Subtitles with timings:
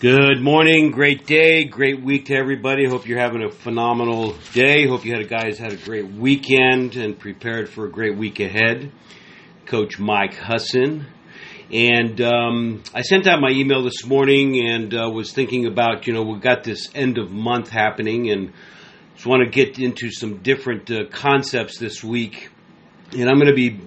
[0.00, 2.88] Good morning, great day, great week to everybody.
[2.88, 4.86] Hope you're having a phenomenal day.
[4.86, 8.38] Hope you had a guys had a great weekend and prepared for a great week
[8.38, 8.92] ahead.
[9.66, 11.04] Coach Mike Husson.
[11.72, 16.12] And um, I sent out my email this morning and uh, was thinking about, you
[16.12, 18.52] know, we've got this end of month happening and
[19.16, 22.50] just want to get into some different uh, concepts this week.
[23.18, 23.80] And I'm going to be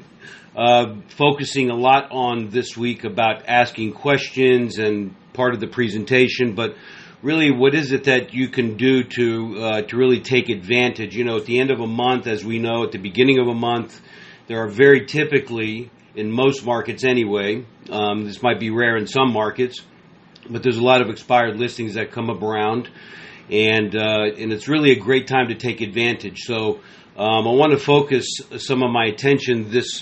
[0.55, 6.55] uh, focusing a lot on this week about asking questions and part of the presentation,
[6.55, 6.75] but
[7.21, 11.15] really, what is it that you can do to uh, to really take advantage?
[11.15, 13.47] You know, at the end of a month, as we know, at the beginning of
[13.47, 14.01] a month,
[14.47, 17.65] there are very typically in most markets anyway.
[17.89, 19.81] Um, this might be rare in some markets,
[20.49, 22.89] but there's a lot of expired listings that come up around,
[23.49, 26.39] and uh, and it's really a great time to take advantage.
[26.41, 26.81] So.
[27.13, 28.25] Um, I want to focus
[28.57, 30.01] some of my attention this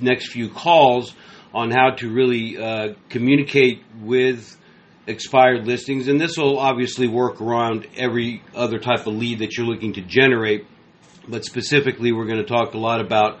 [0.00, 1.14] next few calls
[1.52, 4.56] on how to really uh, communicate with
[5.06, 9.66] expired listings, and this will obviously work around every other type of lead that you're
[9.66, 10.66] looking to generate.
[11.28, 13.40] But specifically, we're going to talk a lot about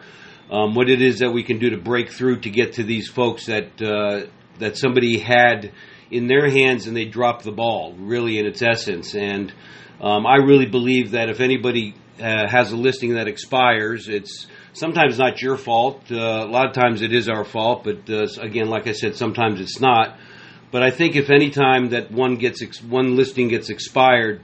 [0.50, 3.08] um, what it is that we can do to break through to get to these
[3.08, 4.26] folks that uh,
[4.58, 5.72] that somebody had
[6.10, 9.14] in their hands and they dropped the ball, really in its essence.
[9.14, 9.52] And
[10.00, 15.18] um, I really believe that if anybody uh, has a listing that expires, it's sometimes
[15.18, 16.10] not your fault.
[16.10, 19.16] Uh, a lot of times it is our fault, but uh, again, like I said,
[19.16, 20.18] sometimes it's not.
[20.70, 24.40] But I think if any time that one gets ex- one listing gets expired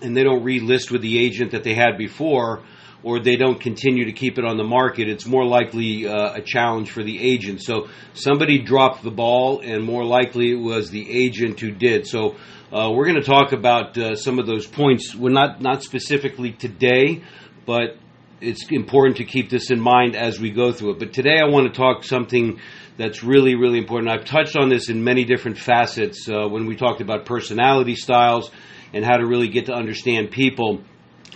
[0.00, 2.62] and they don't relist with the agent that they had before,
[3.02, 6.40] or they don't continue to keep it on the market, it's more likely uh, a
[6.40, 7.62] challenge for the agent.
[7.62, 12.06] So somebody dropped the ball, and more likely it was the agent who did.
[12.06, 12.36] So
[12.72, 15.14] uh, we're going to talk about uh, some of those points.
[15.14, 17.22] We're not not specifically today,
[17.66, 17.96] but
[18.40, 20.98] it's important to keep this in mind as we go through it.
[20.98, 22.60] But today I want to talk something
[22.96, 24.10] that's really, really important.
[24.10, 28.50] I've touched on this in many different facets uh, when we talked about personality styles
[28.92, 30.82] and how to really get to understand people.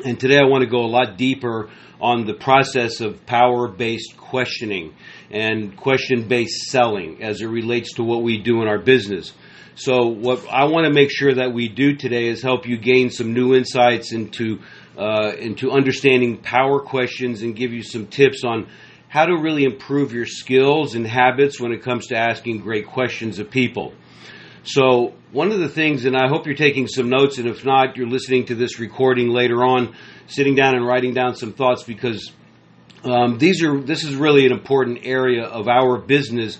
[0.05, 1.71] And today I want to go a lot deeper
[2.01, 4.95] on the process of power based questioning
[5.31, 9.33] and question based selling as it relates to what we do in our business.
[9.75, 13.09] So, what I want to make sure that we do today is help you gain
[13.09, 14.61] some new insights into
[14.97, 18.69] uh, into understanding power questions and give you some tips on
[19.09, 23.39] how to really improve your skills and habits when it comes to asking great questions
[23.39, 23.93] of people.
[24.65, 27.97] So, one of the things, and I hope you're taking some notes, and if not,
[27.97, 29.95] you're listening to this recording later on,
[30.29, 32.33] sitting down and writing down some thoughts because
[33.05, 36.59] um, these are this is really an important area of our business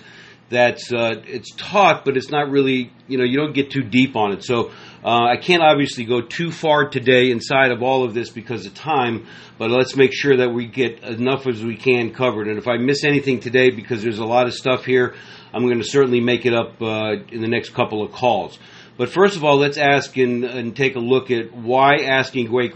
[0.49, 4.15] that's uh, it's taught, but it's not really you know you don't get too deep
[4.15, 4.43] on it.
[4.43, 4.71] So
[5.03, 8.73] uh, I can't obviously go too far today inside of all of this because of
[8.73, 9.27] time,
[9.57, 12.47] but let's make sure that we get enough as we can covered.
[12.47, 15.15] And if I miss anything today, because there's a lot of stuff here,
[15.53, 18.57] I'm going to certainly make it up uh, in the next couple of calls.
[18.95, 22.73] But first of all, let's ask and, and take a look at why asking great,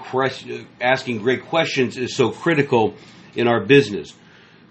[0.81, 2.95] asking great questions is so critical
[3.35, 4.13] in our business.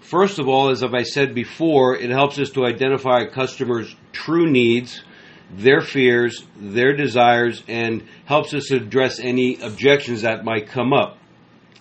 [0.01, 5.01] First of all, as I said before, it helps us to identify customer's true needs
[5.51, 11.17] their fears, their desires, and helps us address any objections that might come up.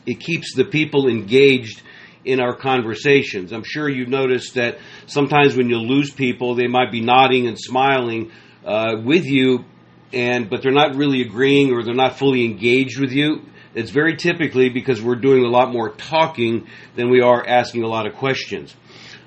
[0.06, 1.82] It keeps the people engaged
[2.24, 3.52] in our conversations.
[3.52, 7.58] I'm sure you've noticed that sometimes when you lose people, they might be nodding and
[7.58, 8.32] smiling
[8.64, 9.64] uh, with you,
[10.12, 13.42] and but they're not really agreeing or they're not fully engaged with you.
[13.74, 17.88] It's very typically because we're doing a lot more talking than we are asking a
[17.88, 18.74] lot of questions.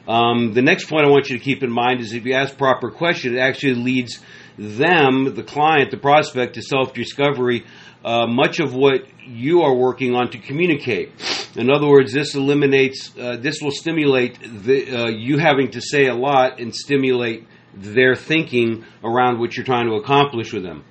[0.09, 2.57] Um, the next point I want you to keep in mind is if you ask
[2.57, 4.19] proper questions, it actually leads
[4.57, 7.63] them, the client, the prospect, to self discovery.
[8.03, 11.11] Uh, much of what you are working on to communicate.
[11.55, 16.07] In other words, this eliminates, uh, this will stimulate the, uh, you having to say
[16.07, 17.45] a lot and stimulate
[17.75, 20.85] their thinking around what you're trying to accomplish with them.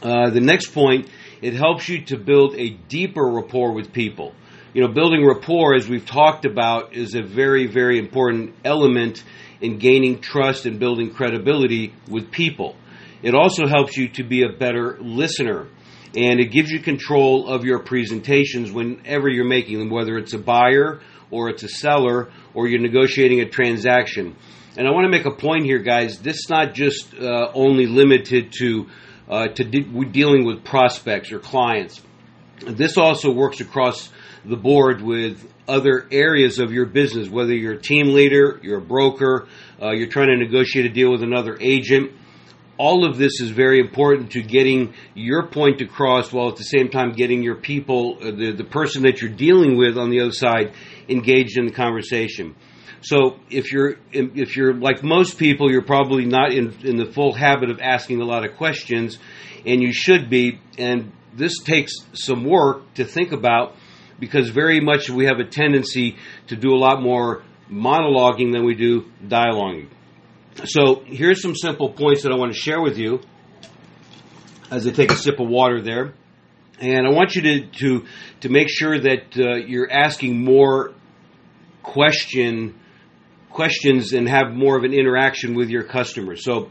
[0.00, 1.08] Uh, the next point,
[1.42, 4.32] it helps you to build a deeper rapport with people
[4.76, 9.24] you know, building rapport, as we've talked about, is a very, very important element
[9.62, 12.76] in gaining trust and building credibility with people.
[13.22, 15.68] It also helps you to be a better listener.
[16.14, 20.38] And it gives you control of your presentations whenever you're making them, whether it's a
[20.38, 21.00] buyer
[21.30, 24.36] or it's a seller or you're negotiating a transaction.
[24.76, 26.18] And I want to make a point here, guys.
[26.20, 28.88] This is not just uh, only limited to
[29.26, 32.02] uh, to de- dealing with prospects or clients.
[32.60, 34.10] This also works across
[34.44, 38.84] the board with other areas of your business, whether you're a team leader, you're a
[38.84, 39.48] broker,
[39.82, 42.12] uh, you're trying to negotiate a deal with another agent.
[42.78, 46.90] All of this is very important to getting your point across while at the same
[46.90, 50.32] time getting your people, uh, the, the person that you're dealing with on the other
[50.32, 50.74] side,
[51.08, 52.54] engaged in the conversation.
[53.00, 57.32] So if you're if you're like most people, you're probably not in in the full
[57.32, 59.18] habit of asking a lot of questions,
[59.64, 60.60] and you should be.
[60.76, 63.74] And this takes some work to think about
[64.18, 66.16] because very much we have a tendency
[66.48, 69.88] to do a lot more monologuing than we do dialoguing.
[70.64, 73.20] So here's some simple points that I want to share with you
[74.70, 76.14] as I take a sip of water there.
[76.80, 78.06] And I want you to to,
[78.40, 80.92] to make sure that uh, you're asking more
[81.82, 82.74] question
[83.50, 86.44] questions and have more of an interaction with your customers.
[86.44, 86.70] So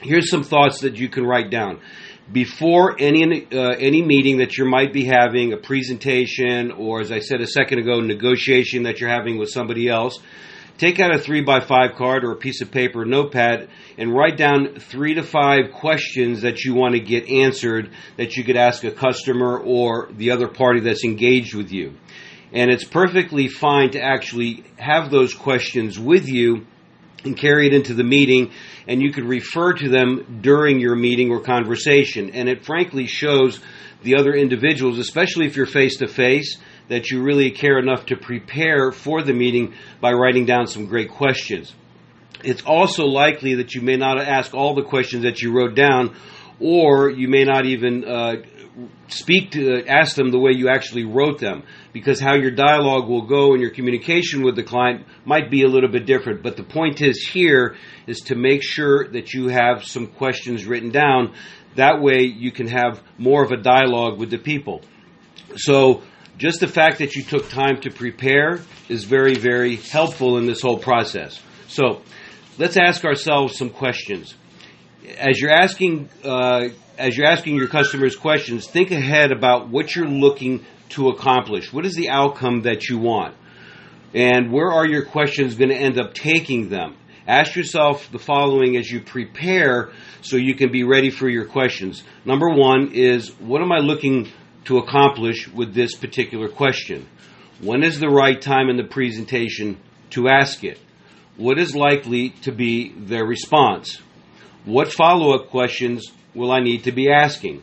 [0.00, 1.80] here's some thoughts that you can write down
[2.32, 7.18] before any uh, any meeting that you might be having, a presentation, or as I
[7.20, 10.18] said a second ago, negotiation that you're having with somebody else.
[10.78, 13.68] Take out a three by five card or a piece of paper, notepad,
[13.98, 18.44] and write down three to five questions that you want to get answered that you
[18.44, 21.98] could ask a customer or the other party that's engaged with you.
[22.54, 26.66] And it's perfectly fine to actually have those questions with you
[27.24, 28.52] and carry it into the meeting,
[28.86, 32.30] and you could refer to them during your meeting or conversation.
[32.30, 33.60] And it frankly shows
[34.02, 36.58] the other individuals, especially if you're face to face,
[36.88, 41.10] that you really care enough to prepare for the meeting by writing down some great
[41.10, 41.74] questions.
[42.42, 46.16] It's also likely that you may not ask all the questions that you wrote down,
[46.60, 48.34] or you may not even uh,
[49.08, 51.62] speak to ask them the way you actually wrote them
[51.92, 55.68] because how your dialogue will go and your communication with the client might be a
[55.68, 56.42] little bit different.
[56.42, 57.76] But the point is here
[58.06, 61.34] is to make sure that you have some questions written down.
[61.76, 64.82] That way you can have more of a dialogue with the people.
[65.56, 66.02] So
[66.38, 70.62] just the fact that you took time to prepare is very very helpful in this
[70.62, 71.40] whole process.
[71.68, 72.02] So
[72.58, 74.34] let's ask ourselves some questions
[75.18, 76.68] as you're asking uh,
[76.98, 81.72] as you're asking your customers questions, think ahead about what you're looking to accomplish.
[81.72, 83.34] What is the outcome that you want?
[84.12, 86.96] And where are your questions going to end up taking them?
[87.26, 92.02] Ask yourself the following as you prepare so you can be ready for your questions.
[92.24, 94.30] Number one is what am I looking
[94.64, 97.08] to accomplish with this particular question?
[97.60, 99.78] When is the right time in the presentation
[100.10, 100.78] to ask it?
[101.36, 104.00] What is likely to be their response?
[104.64, 107.62] What follow up questions will I need to be asking?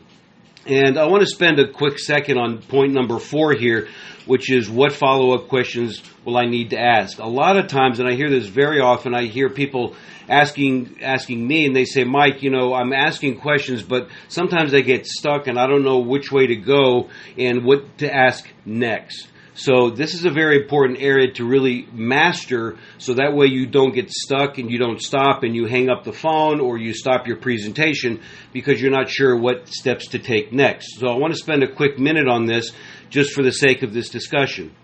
[0.66, 3.88] And I want to spend a quick second on point number four here,
[4.26, 7.18] which is what follow up questions will I need to ask?
[7.18, 9.94] A lot of times, and I hear this very often, I hear people
[10.28, 14.80] asking asking me and they say, Mike, you know, I'm asking questions, but sometimes I
[14.80, 17.08] get stuck and I don't know which way to go
[17.38, 19.28] and what to ask next.
[19.58, 23.92] So this is a very important area to really master so that way you don't
[23.92, 27.26] get stuck and you don't stop and you hang up the phone or you stop
[27.26, 28.20] your presentation
[28.52, 31.00] because you're not sure what steps to take next.
[31.00, 32.70] So I want to spend a quick minute on this
[33.10, 34.76] just for the sake of this discussion.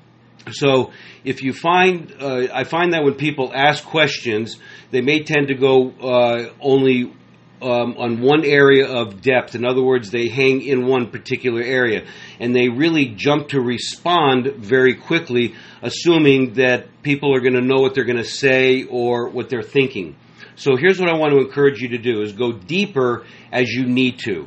[0.50, 0.90] So
[1.22, 4.58] if you find, uh, I find that when people ask questions,
[4.90, 7.12] they may tend to go uh, only
[7.62, 9.54] um, on one area of depth.
[9.54, 12.06] In other words, they hang in one particular area.
[12.40, 17.80] And they really jump to respond very quickly, assuming that people are going to know
[17.80, 20.16] what they're going to say or what they're thinking.
[20.56, 23.86] So here's what I want to encourage you to do is go deeper as you
[23.86, 24.46] need to.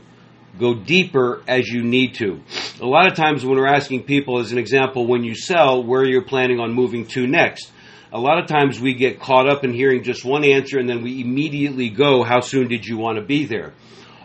[0.57, 2.41] Go deeper as you need to.
[2.81, 6.03] A lot of times when we're asking people, as an example, when you sell, where
[6.03, 7.71] you're planning on moving to next
[8.11, 11.03] a lot of times we get caught up in hearing just one answer and then
[11.03, 13.73] we immediately go, How soon did you want to be there?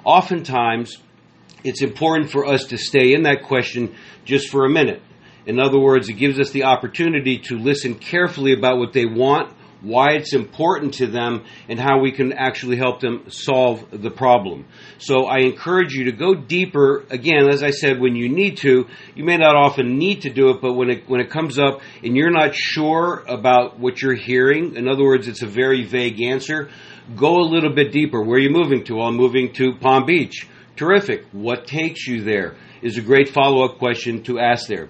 [0.04, 0.98] Oftentimes,
[1.64, 5.02] it's important for us to stay in that question just for a minute.
[5.46, 9.52] In other words, it gives us the opportunity to listen carefully about what they want,
[9.82, 14.66] why it's important to them, and how we can actually help them solve the problem.
[14.98, 17.04] So I encourage you to go deeper.
[17.10, 20.50] Again, as I said, when you need to, you may not often need to do
[20.50, 24.14] it, but when it when it comes up and you're not sure about what you're
[24.14, 26.70] hearing, in other words, it's a very vague answer.
[27.16, 28.22] Go a little bit deeper.
[28.22, 28.94] Where are you moving to?
[28.94, 30.46] Well, I'm moving to Palm Beach.
[30.76, 31.26] Terrific.
[31.32, 32.56] What takes you there?
[32.80, 34.88] Is a great follow up question to ask there.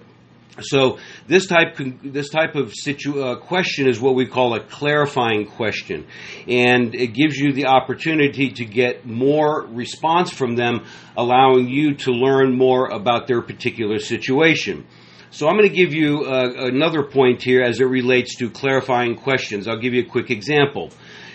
[0.61, 5.47] So this type this type of situ, uh, question is what we call a clarifying
[5.47, 6.07] question,
[6.47, 10.85] and it gives you the opportunity to get more response from them,
[11.17, 14.87] allowing you to learn more about their particular situation.
[15.31, 19.17] So I'm going to give you uh, another point here as it relates to clarifying
[19.17, 19.67] questions.
[19.67, 20.91] I'll give you a quick example.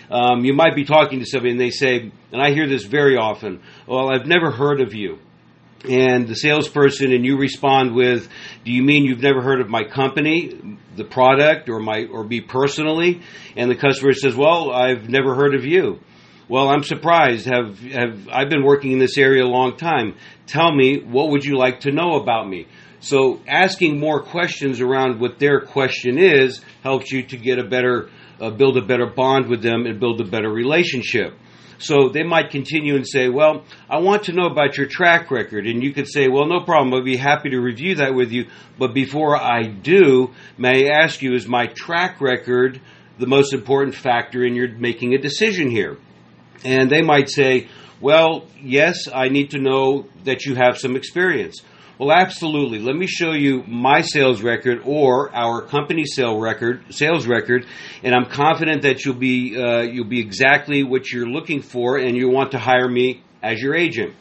[0.08, 3.16] Um, you might be talking to somebody and they say, and I hear this very
[3.16, 5.18] often, "Well, I've never heard of you."
[5.84, 8.28] And the salesperson and you respond with
[8.64, 12.40] do you mean you've never heard of my company the product or my or me
[12.40, 13.22] personally?
[13.56, 16.00] And the customer says well i've never heard of you.
[16.48, 17.46] Well i'm surprised.
[17.46, 20.16] Have have i've been working in this area a long time.
[20.46, 22.66] Tell me what would you like to know about me?
[23.00, 28.10] So asking more questions around what their question is helps you to get a better
[28.40, 31.34] uh, build a better bond with them and build a better relationship.
[31.78, 35.66] So they might continue and say, Well, I want to know about your track record.
[35.66, 36.92] And you could say, Well, no problem.
[36.94, 38.46] I'd be happy to review that with you.
[38.78, 42.80] But before I do, may I ask you, is my track record
[43.18, 45.98] the most important factor in your making a decision here?
[46.64, 47.68] And they might say,
[48.00, 51.62] Well, yes, I need to know that you have some experience.
[51.98, 52.78] Well, absolutely.
[52.78, 57.66] Let me show you my sales record or our company sale record, sales record,
[58.04, 62.16] and I'm confident that you'll be uh, you'll be exactly what you're looking for, and
[62.16, 64.14] you want to hire me as your agent.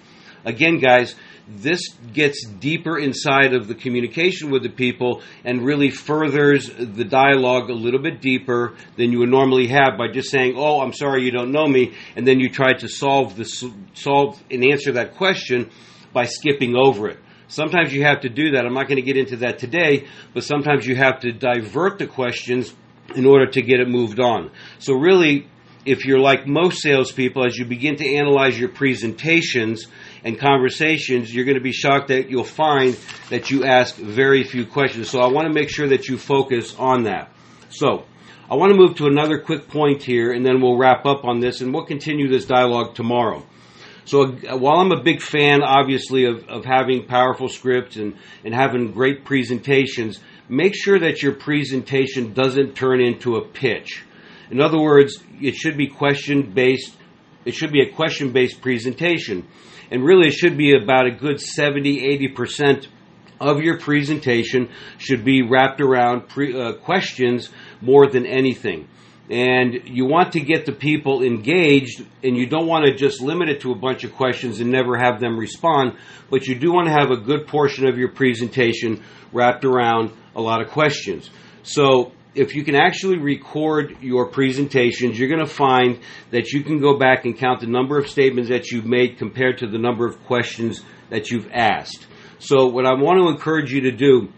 [0.43, 1.13] Again, guys,
[1.47, 7.69] this gets deeper inside of the communication with the people and really furthers the dialogue
[7.69, 11.25] a little bit deeper than you would normally have by just saying, "Oh, I'm sorry,
[11.25, 13.45] you don't know me," and then you try to solve the
[13.93, 15.69] solve and answer that question
[16.11, 17.19] by skipping over it.
[17.47, 18.65] Sometimes you have to do that.
[18.65, 22.07] I'm not going to get into that today, but sometimes you have to divert the
[22.07, 22.73] questions
[23.15, 24.51] in order to get it moved on.
[24.79, 25.47] So, really,
[25.85, 29.87] if you're like most salespeople, as you begin to analyze your presentations
[30.25, 32.97] and conversations, you're going to be shocked that you'll find
[33.29, 35.09] that you ask very few questions.
[35.09, 37.31] So, I want to make sure that you focus on that.
[37.69, 38.03] So,
[38.49, 41.39] I want to move to another quick point here, and then we'll wrap up on
[41.39, 43.45] this, and we'll continue this dialogue tomorrow.
[44.07, 48.53] So uh, while I'm a big fan, obviously, of, of having powerful scripts and, and
[48.53, 54.05] having great presentations, make sure that your presentation doesn't turn into a pitch.
[54.49, 56.95] In other words, it should be question based.
[57.43, 59.45] It should be a question based presentation.
[59.91, 62.87] And really, it should be about a good 70, 80%
[63.41, 67.49] of your presentation should be wrapped around pre, uh, questions
[67.81, 68.87] more than anything
[69.29, 73.49] and you want to get the people engaged and you don't want to just limit
[73.49, 75.93] it to a bunch of questions and never have them respond
[76.29, 79.03] but you do want to have a good portion of your presentation
[79.33, 81.29] wrapped around a lot of questions.
[81.63, 85.99] So if you can actually record your presentations you're going to find
[86.31, 89.57] that you can go back and count the number of statements that you've made compared
[89.59, 92.05] to the number of questions that you've asked.
[92.39, 94.31] So what i want to encourage you to do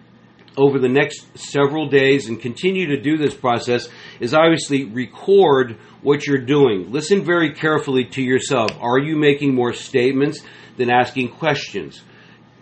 [0.58, 3.88] over the next several days and continue to do this process
[4.20, 6.92] is obviously record what you're doing.
[6.92, 8.72] Listen very carefully to yourself.
[8.80, 10.42] Are you making more statements
[10.78, 12.02] than asking questions?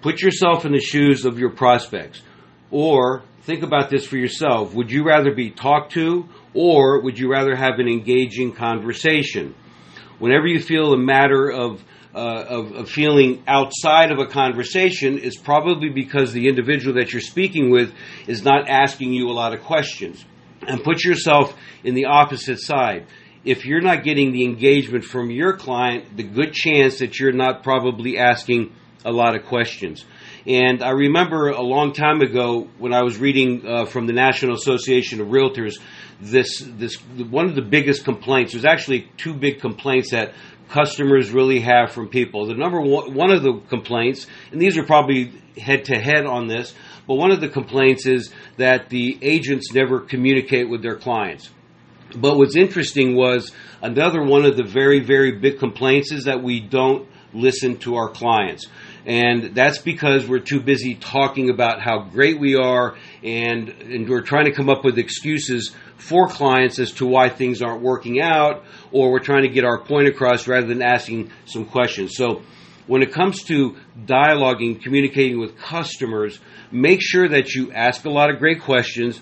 [0.01, 2.22] Put yourself in the shoes of your prospects.
[2.70, 4.74] Or think about this for yourself.
[4.74, 9.56] Would you rather be talked to or would you rather have an engaging conversation?
[10.20, 11.84] Whenever you feel a matter of
[12.18, 17.22] uh, of, of, feeling outside of a conversation is probably because the individual that you're
[17.22, 17.94] speaking with
[18.26, 20.26] is not asking you a lot of questions.
[20.68, 23.06] And put yourself in the opposite side.
[23.46, 27.62] If you're not getting the engagement from your client, the good chance that you're not
[27.62, 28.74] probably asking
[29.06, 30.04] a lot of questions.
[30.48, 34.56] And I remember a long time ago when I was reading uh, from the National
[34.56, 35.76] Association of Realtors,
[36.20, 38.54] this this one of the biggest complaints.
[38.54, 40.34] There's actually two big complaints that
[40.70, 42.48] customers really have from people.
[42.48, 46.48] The number one, one of the complaints, and these are probably head to head on
[46.48, 46.74] this,
[47.08, 51.50] but one of the complaints is that the agents never communicate with their clients.
[52.16, 56.60] But what's interesting was another one of the very, very big complaints is that we
[56.60, 58.68] don't listen to our clients.
[59.08, 64.22] And that's because we're too busy talking about how great we are and, and we're
[64.22, 68.66] trying to come up with excuses for clients as to why things aren't working out
[68.92, 72.16] or we're trying to get our point across rather than asking some questions.
[72.18, 72.42] So
[72.86, 76.38] when it comes to dialoguing, communicating with customers,
[76.70, 79.22] make sure that you ask a lot of great questions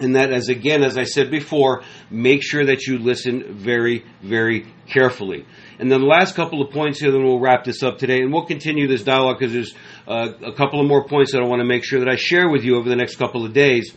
[0.00, 4.66] and that as again as i said before make sure that you listen very very
[4.88, 5.46] carefully.
[5.78, 8.20] And then the last couple of points here then we'll wrap this up today.
[8.20, 9.74] And we'll continue this dialogue because there's
[10.06, 12.48] uh, a couple of more points that i want to make sure that i share
[12.48, 13.94] with you over the next couple of days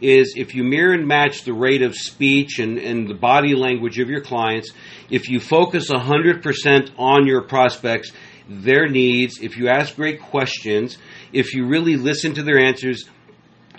[0.00, 4.00] is if you mirror and match the rate of speech and, and the body language
[4.00, 4.72] of your clients,
[5.10, 8.10] if you focus 100% on your prospects,
[8.48, 10.98] their needs, if you ask great questions,
[11.32, 13.08] if you really listen to their answers,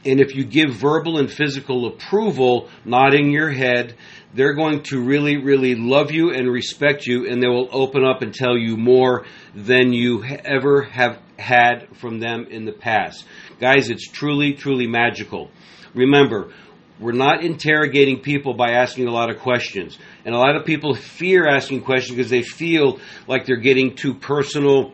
[0.05, 3.95] and if you give verbal and physical approval, nodding your head,
[4.33, 8.21] they're going to really, really love you and respect you, and they will open up
[8.21, 13.25] and tell you more than you ever have had from them in the past.
[13.59, 15.51] Guys, it's truly, truly magical.
[15.93, 16.51] Remember,
[16.99, 19.97] we're not interrogating people by asking a lot of questions.
[20.25, 24.13] And a lot of people fear asking questions because they feel like they're getting too
[24.13, 24.93] personal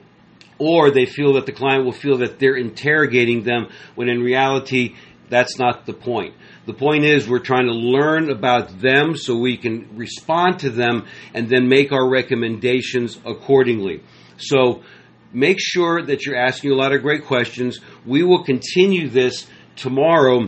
[0.60, 4.96] or they feel that the client will feel that they're interrogating them when in reality
[5.30, 6.36] that's not the point.
[6.66, 11.06] The point is we're trying to learn about them so we can respond to them
[11.34, 14.04] and then make our recommendations accordingly.
[14.38, 14.84] So
[15.32, 17.80] make sure that you're asking a lot of great questions.
[18.06, 20.48] We will continue this tomorrow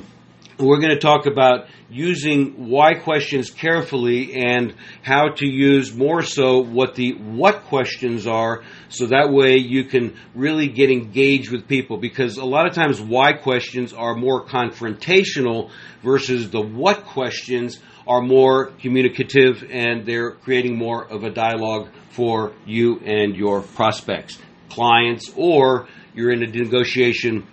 [0.65, 6.59] we're going to talk about using why questions carefully and how to use more so
[6.59, 11.97] what the what questions are so that way you can really get engaged with people.
[11.97, 15.71] Because a lot of times why questions are more confrontational
[16.03, 22.53] versus the what questions are more communicative and they're creating more of a dialogue for
[22.65, 24.37] you and your prospects,
[24.69, 27.47] clients, or you're in a negotiation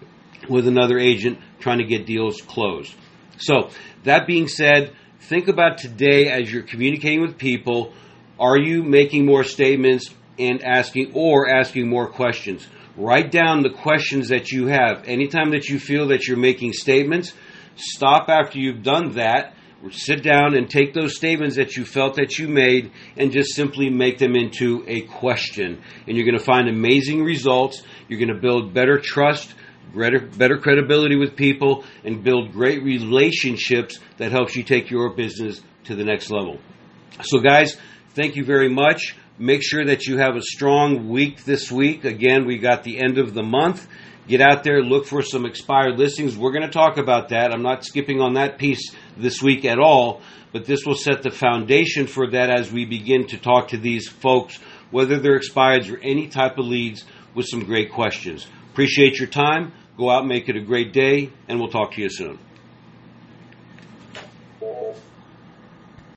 [0.48, 2.94] with another agent trying to get deals closed.
[3.38, 3.70] So,
[4.04, 7.92] that being said, think about today as you're communicating with people.
[8.38, 12.66] Are you making more statements and asking, or asking more questions?
[12.96, 15.04] Write down the questions that you have.
[15.06, 17.32] Anytime that you feel that you're making statements,
[17.76, 19.54] stop after you've done that
[19.90, 23.88] sit down and take those statements that you felt that you made and just simply
[23.88, 25.80] make them into a question.
[26.06, 27.82] And you're going to find amazing results.
[28.08, 29.54] You're going to build better trust,
[29.94, 35.60] better, better credibility with people, and build great relationships that helps you take your business
[35.84, 36.58] to the next level.
[37.22, 37.76] So, guys,
[38.14, 39.16] thank you very much.
[39.38, 42.04] Make sure that you have a strong week this week.
[42.04, 43.86] Again, we got the end of the month.
[44.26, 46.36] Get out there, look for some expired listings.
[46.36, 47.50] We're going to talk about that.
[47.52, 50.20] I'm not skipping on that piece this week at all,
[50.52, 54.06] but this will set the foundation for that as we begin to talk to these
[54.06, 54.58] folks,
[54.90, 57.04] whether they're expired or any type of leads,
[57.34, 58.46] with some great questions.
[58.78, 59.72] Appreciate your time.
[59.96, 62.38] Go out, make it a great day, and we'll talk to you soon.